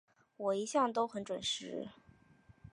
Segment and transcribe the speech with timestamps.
[0.37, 1.89] 我一向都很準时